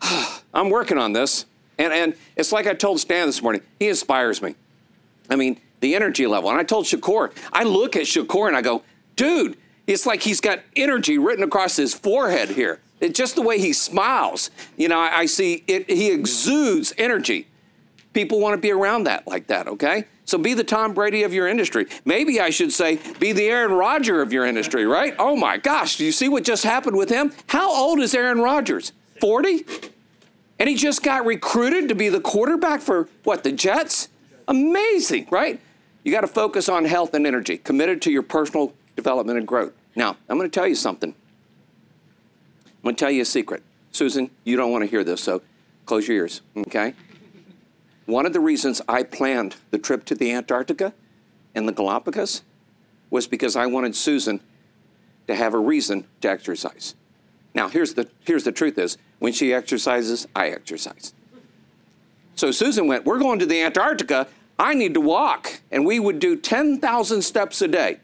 I'm 0.54 0.70
working 0.70 0.98
on 0.98 1.12
this. 1.12 1.46
And, 1.78 1.92
and 1.92 2.14
it's 2.36 2.52
like 2.52 2.66
I 2.66 2.74
told 2.74 3.00
Stan 3.00 3.26
this 3.26 3.42
morning, 3.42 3.62
he 3.78 3.88
inspires 3.88 4.40
me. 4.40 4.54
I 5.28 5.36
mean, 5.36 5.60
the 5.80 5.94
energy 5.94 6.26
level. 6.26 6.50
And 6.50 6.58
I 6.58 6.62
told 6.62 6.86
Shakur, 6.86 7.32
I 7.52 7.64
look 7.64 7.96
at 7.96 8.02
Shakur 8.02 8.48
and 8.48 8.56
I 8.56 8.62
go, 8.62 8.82
dude, 9.16 9.56
it's 9.86 10.06
like 10.06 10.22
he's 10.22 10.40
got 10.40 10.60
energy 10.76 11.18
written 11.18 11.44
across 11.44 11.76
his 11.76 11.94
forehead 11.94 12.50
here. 12.50 12.80
It's 13.00 13.18
just 13.18 13.34
the 13.34 13.42
way 13.42 13.58
he 13.58 13.72
smiles. 13.72 14.50
You 14.76 14.88
know, 14.88 14.98
I, 14.98 15.20
I 15.20 15.26
see 15.26 15.64
it, 15.66 15.90
he 15.90 16.10
exudes 16.10 16.92
energy. 16.96 17.48
People 18.14 18.40
want 18.40 18.54
to 18.54 18.58
be 18.58 18.70
around 18.70 19.04
that 19.04 19.26
like 19.26 19.48
that, 19.48 19.66
okay? 19.68 20.04
So 20.24 20.38
be 20.38 20.54
the 20.54 20.64
Tom 20.64 20.94
Brady 20.94 21.24
of 21.24 21.34
your 21.34 21.48
industry. 21.48 21.86
Maybe 22.04 22.40
I 22.40 22.50
should 22.50 22.72
say, 22.72 22.98
be 23.18 23.32
the 23.32 23.44
Aaron 23.44 23.72
Rodgers 23.72 24.22
of 24.22 24.32
your 24.32 24.46
industry, 24.46 24.86
right? 24.86 25.14
Oh 25.18 25.36
my 25.36 25.58
gosh, 25.58 25.96
do 25.96 26.04
you 26.04 26.12
see 26.12 26.28
what 26.28 26.44
just 26.44 26.64
happened 26.64 26.96
with 26.96 27.10
him? 27.10 27.32
How 27.48 27.70
old 27.70 28.00
is 28.00 28.14
Aaron 28.14 28.38
Rodgers? 28.38 28.92
40? 29.20 29.66
And 30.58 30.68
he 30.68 30.76
just 30.76 31.02
got 31.02 31.26
recruited 31.26 31.88
to 31.88 31.94
be 31.94 32.08
the 32.08 32.20
quarterback 32.20 32.80
for 32.80 33.08
what, 33.24 33.42
the 33.42 33.52
Jets? 33.52 34.08
Amazing, 34.46 35.26
right? 35.30 35.60
You 36.04 36.12
got 36.12 36.20
to 36.20 36.28
focus 36.28 36.68
on 36.68 36.84
health 36.84 37.14
and 37.14 37.26
energy, 37.26 37.58
committed 37.58 38.00
to 38.02 38.12
your 38.12 38.22
personal 38.22 38.72
development 38.94 39.38
and 39.38 39.48
growth. 39.48 39.72
Now, 39.96 40.16
I'm 40.28 40.38
going 40.38 40.48
to 40.48 40.54
tell 40.54 40.68
you 40.68 40.76
something. 40.76 41.10
I'm 41.10 42.82
going 42.82 42.94
to 42.94 43.00
tell 43.00 43.10
you 43.10 43.22
a 43.22 43.26
secret. 43.26 43.62
Susan, 43.90 44.30
you 44.44 44.56
don't 44.56 44.70
want 44.70 44.82
to 44.82 44.90
hear 44.90 45.02
this, 45.02 45.20
so 45.20 45.42
close 45.86 46.06
your 46.06 46.18
ears, 46.18 46.42
okay? 46.56 46.94
One 48.06 48.26
of 48.26 48.32
the 48.32 48.40
reasons 48.40 48.82
I 48.88 49.02
planned 49.02 49.56
the 49.70 49.78
trip 49.78 50.04
to 50.06 50.14
the 50.14 50.32
Antarctica 50.32 50.92
and 51.54 51.66
the 51.66 51.72
Galapagos 51.72 52.42
was 53.10 53.26
because 53.26 53.56
I 53.56 53.66
wanted 53.66 53.96
Susan 53.96 54.40
to 55.26 55.34
have 55.34 55.54
a 55.54 55.58
reason 55.58 56.06
to 56.20 56.28
exercise. 56.28 56.94
Now, 57.54 57.68
here's 57.68 57.94
the, 57.94 58.08
here's 58.24 58.44
the 58.44 58.52
truth 58.52 58.78
is, 58.78 58.98
when 59.20 59.32
she 59.32 59.54
exercises, 59.54 60.26
I 60.34 60.48
exercise. 60.48 61.14
So 62.34 62.50
Susan 62.50 62.88
went, 62.88 63.04
we're 63.04 63.20
going 63.20 63.38
to 63.38 63.46
the 63.46 63.62
Antarctica, 63.62 64.26
I 64.58 64.74
need 64.74 64.94
to 64.94 65.00
walk. 65.00 65.60
And 65.70 65.86
we 65.86 66.00
would 66.00 66.18
do 66.18 66.36
10,000 66.36 67.22
steps 67.22 67.62
a 67.62 67.68
day. 67.68 68.00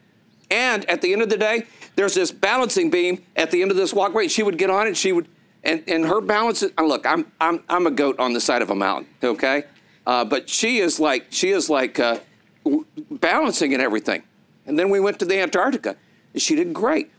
And 0.49 0.89
at 0.89 1.01
the 1.01 1.13
end 1.13 1.21
of 1.21 1.29
the 1.29 1.37
day, 1.37 1.65
there's 1.95 2.15
this 2.15 2.31
balancing 2.31 2.89
beam 2.89 3.23
at 3.35 3.51
the 3.51 3.61
end 3.61 3.71
of 3.71 3.77
this 3.77 3.93
walkway. 3.93 4.27
She 4.27 4.43
would 4.43 4.57
get 4.57 4.69
on 4.69 4.87
it, 4.87 4.97
she 4.97 5.11
would, 5.11 5.27
and, 5.63 5.83
and 5.87 6.05
her 6.05 6.21
balance, 6.21 6.63
look, 6.79 7.05
I'm, 7.05 7.31
I'm, 7.39 7.63
I'm 7.69 7.87
a 7.87 7.91
goat 7.91 8.19
on 8.19 8.33
the 8.33 8.41
side 8.41 8.61
of 8.61 8.69
a 8.69 8.75
mountain, 8.75 9.07
okay? 9.23 9.65
Uh, 10.05 10.25
but 10.25 10.49
she 10.49 10.79
is 10.79 10.99
like 10.99 11.27
she 11.29 11.49
is 11.49 11.69
like 11.69 11.99
uh, 11.99 12.19
balancing 13.09 13.73
and 13.73 13.81
everything. 13.81 14.23
And 14.65 14.77
then 14.77 14.89
we 14.89 14.99
went 14.99 15.19
to 15.19 15.25
the 15.25 15.39
Antarctica. 15.39 15.95
And 16.33 16.41
She 16.41 16.55
did 16.55 16.73
great. 16.73 17.11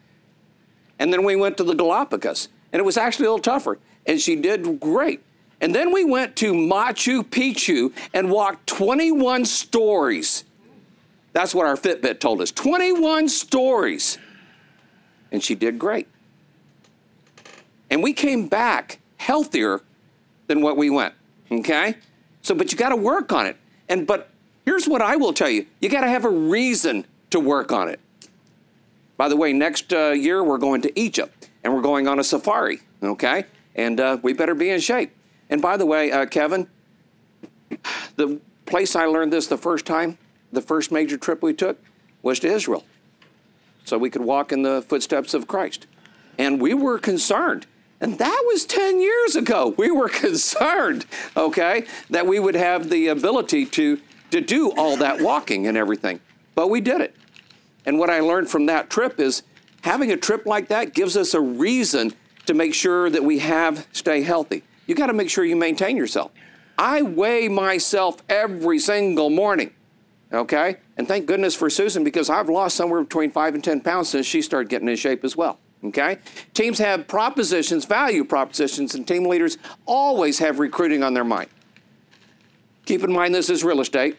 And 0.99 1.13
then 1.13 1.25
we 1.25 1.37
went 1.37 1.57
to 1.57 1.65
the 1.65 1.75
Galapagos, 1.75 2.49
and 2.73 2.81
it 2.81 2.85
was 2.85 2.97
actually 2.97 3.27
a 3.27 3.31
little 3.31 3.43
tougher. 3.43 3.79
And 4.07 4.21
she 4.21 4.37
did 4.37 4.81
great. 4.81 5.21
And 5.61 5.75
then 5.75 5.93
we 5.93 6.05
went 6.05 6.37
to 6.37 6.53
Machu 6.53 7.23
Picchu 7.23 7.93
and 8.13 8.31
walked 8.31 8.67
21 8.67 9.45
stories. 9.45 10.45
That's 11.33 11.55
what 11.55 11.67
our 11.67 11.77
Fitbit 11.77 12.21
told 12.21 12.41
us 12.41 12.51
21 12.51 13.29
stories. 13.29 14.19
And 15.31 15.43
she 15.43 15.55
did 15.55 15.79
great. 15.79 16.09
And 17.91 18.03
we 18.03 18.13
came 18.13 18.49
back 18.49 18.99
healthier 19.17 19.83
than 20.47 20.63
what 20.63 20.77
we 20.77 20.91
went, 20.91 21.15
okay? 21.51 21.97
So, 22.43 22.55
but 22.55 22.73
you 22.73 22.79
got 22.79 22.91
to 22.91 22.97
work 22.97 23.33
on 23.33 23.47
it. 23.47 23.57
And, 23.89 24.07
but 24.07 24.31
here's 24.65 24.87
what 24.87 25.01
I 25.01 25.17
will 25.17 25.33
tell 25.33 25.49
you 25.49 25.67
you 25.81 25.89
got 25.89 26.03
to 26.03 26.09
have 26.09 26.25
a 26.25 26.31
reason 26.31 27.07
to 27.31 27.41
work 27.41 27.73
on 27.73 27.89
it. 27.89 28.01
By 29.17 29.29
the 29.29 29.37
way, 29.37 29.53
next 29.53 29.93
uh, 29.93 30.11
year 30.11 30.43
we're 30.43 30.59
going 30.59 30.83
to 30.83 30.99
Egypt 30.99 31.49
and 31.63 31.73
we're 31.73 31.83
going 31.83 32.09
on 32.09 32.19
a 32.19 32.25
safari, 32.25 32.81
okay? 33.03 33.45
And 33.75 34.01
uh, 34.01 34.19
we 34.23 34.33
better 34.33 34.55
be 34.55 34.71
in 34.71 34.81
shape. 34.81 35.15
And 35.49 35.63
by 35.63 35.77
the 35.77 35.87
way, 35.87 36.11
uh, 36.11 36.27
Kevin, 36.27 36.69
the 38.17 38.41
place 38.67 38.97
I 38.97 39.07
learned 39.07 39.33
this 39.33 39.47
the 39.47 39.59
first 39.59 39.87
time, 39.87 40.19
the 40.51 40.61
first 40.61 40.91
major 40.91 41.17
trip 41.17 41.43
we 41.43 41.55
took, 41.55 41.79
was 42.23 42.41
to 42.41 42.49
Israel. 42.49 42.85
So 43.85 43.99
we 43.99 44.11
could 44.11 44.23
walk 44.23 44.53
in 44.53 44.63
the 44.63 44.83
footsteps 44.83 45.35
of 45.35 45.47
Christ. 45.47 45.87
And 46.39 46.61
we 46.61 46.75
were 46.75 46.99
concerned 46.99 47.67
and 48.03 48.19
that 48.19 48.43
was 48.47 48.67
10 48.67 49.01
years 49.01 49.37
ago. 49.37 49.75
We 49.79 49.91
were 49.93 50.09
concerned, 50.11 51.07
okay, 51.37 51.87
that 52.11 52.27
we 52.27 52.41
would 52.41 52.57
have 52.57 52.91
the 52.91 53.07
ability 53.07 53.65
to, 53.67 54.01
to 54.33 54.41
do 54.41 54.73
all 54.73 54.97
that 54.97 55.21
walking 55.21 55.69
and 55.69 55.79
everything. 55.79 56.21
But 56.57 56.69
we 56.69 56.81
did 56.81 57.01
it. 57.01 57.15
And 57.87 57.99
what 57.99 58.11
I 58.11 58.21
learned 58.21 58.51
from 58.51 58.67
that 58.67 58.91
trip 58.91 59.21
is 59.21 59.45
having 59.83 60.11
a 60.11 60.17
trip 60.17 60.47
like 60.47 60.69
that 60.69 60.95
gives 60.95 61.17
us 61.17 61.33
a 61.33 61.41
reason 61.41 62.13
to 62.47 62.55
make 62.55 62.75
sure 62.75 63.09
that 63.09 63.23
we 63.23 63.39
have 63.39 63.87
stay 63.93 64.23
healthy. 64.23 64.65
You 64.87 64.97
got 64.97 65.07
to 65.07 65.13
make 65.13 65.31
sure 65.31 65.45
you 65.45 65.57
maintain 65.57 65.97
yourself. 65.97 66.33
I 66.77 67.03
weigh 67.03 67.49
myself 67.49 68.21
every 68.29 68.81
single 68.81 69.31
morning. 69.31 69.73
Okay? 70.33 70.79
And 70.97 71.07
thank 71.07 71.27
goodness 71.27 71.55
for 71.55 71.71
Susan 71.71 72.03
because 72.03 72.29
I've 72.29 72.49
lost 72.49 72.77
somewhere 72.77 73.03
between 73.03 73.31
5 73.31 73.55
and 73.55 73.63
10 73.63 73.81
pounds 73.83 74.09
since 74.09 74.27
she 74.27 74.43
started 74.43 74.69
getting 74.69 74.89
in 74.89 74.97
shape 74.97 75.25
as 75.25 75.37
well. 75.37 75.61
Okay? 75.85 76.19
Teams 76.55 76.79
have 76.79 77.09
propositions, 77.09 77.85
value 77.85 78.25
propositions, 78.25 78.95
and 78.95 79.07
team 79.07 79.25
leaders 79.25 79.59
always 79.87 80.39
have 80.39 80.59
recruiting 80.59 81.03
on 81.03 81.15
their 81.15 81.25
mind. 81.25 81.49
Keep 82.85 83.05
in 83.05 83.13
mind 83.13 83.35
this 83.35 83.51
is 83.51 83.65
real 83.65 83.81
estate, 83.81 84.17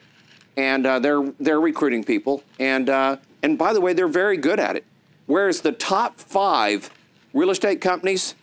and 0.58 0.86
uh, 0.86 1.00
they're, 1.00 1.24
they're 1.40 1.62
recruiting 1.62 2.04
people. 2.04 2.44
And, 2.60 2.90
uh, 2.90 3.18
and 3.42 3.58
by 3.58 3.74
the 3.74 3.82
way, 3.82 3.94
they're 3.94 4.08
very 4.08 4.38
good 4.38 4.60
at 4.60 4.76
it. 4.76 4.86
Whereas 5.26 5.62
the 5.62 5.72
top 5.72 6.20
five 6.20 6.90
real 7.34 7.50
estate 7.50 7.82
companies 7.82 8.36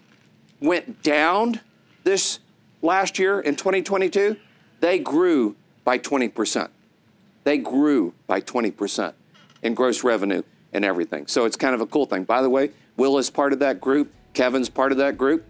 went 0.60 1.02
down 1.02 1.60
this 2.04 2.40
last 2.82 3.18
year 3.18 3.40
in 3.40 3.56
2022, 3.56 4.36
they 4.80 4.98
grew 4.98 5.56
by 5.84 5.98
20%. 5.98 6.68
They 7.44 7.58
grew 7.58 8.14
by 8.26 8.40
20% 8.40 9.12
in 9.62 9.74
gross 9.74 10.04
revenue 10.04 10.42
and 10.72 10.84
everything. 10.84 11.26
So 11.26 11.44
it's 11.44 11.56
kind 11.56 11.74
of 11.74 11.80
a 11.80 11.86
cool 11.86 12.06
thing. 12.06 12.24
By 12.24 12.42
the 12.42 12.50
way, 12.50 12.70
Will 13.00 13.16
is 13.16 13.30
part 13.30 13.54
of 13.54 13.60
that 13.60 13.80
group. 13.80 14.12
Kevin's 14.34 14.68
part 14.68 14.92
of 14.92 14.98
that 14.98 15.16
group. 15.16 15.42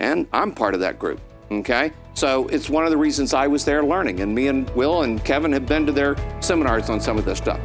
And 0.00 0.26
I'm 0.32 0.52
part 0.54 0.72
of 0.72 0.80
that 0.80 0.98
group. 0.98 1.20
Okay? 1.50 1.92
So 2.14 2.48
it's 2.48 2.70
one 2.70 2.84
of 2.84 2.90
the 2.90 2.96
reasons 2.96 3.34
I 3.34 3.46
was 3.46 3.62
there 3.62 3.84
learning. 3.84 4.20
And 4.20 4.34
me 4.34 4.46
and 4.46 4.70
Will 4.70 5.02
and 5.02 5.22
Kevin 5.22 5.52
have 5.52 5.66
been 5.66 5.84
to 5.84 5.92
their 5.92 6.16
seminars 6.40 6.88
on 6.88 7.02
some 7.02 7.18
of 7.18 7.26
this 7.26 7.36
stuff. 7.36 7.60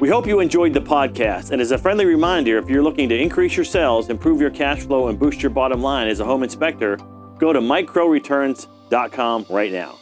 We 0.00 0.08
hope 0.08 0.26
you 0.26 0.40
enjoyed 0.40 0.74
the 0.74 0.80
podcast. 0.80 1.52
And 1.52 1.62
as 1.62 1.70
a 1.70 1.78
friendly 1.78 2.04
reminder, 2.04 2.58
if 2.58 2.68
you're 2.68 2.82
looking 2.82 3.08
to 3.10 3.16
increase 3.16 3.54
your 3.56 3.64
sales, 3.64 4.10
improve 4.10 4.40
your 4.40 4.50
cash 4.50 4.80
flow, 4.80 5.06
and 5.06 5.20
boost 5.20 5.40
your 5.40 5.50
bottom 5.50 5.80
line 5.80 6.08
as 6.08 6.18
a 6.18 6.24
home 6.24 6.42
inspector, 6.42 6.96
go 7.38 7.52
to 7.52 7.60
mikecrowreturns.com 7.60 9.46
right 9.48 9.70
now. 9.70 10.00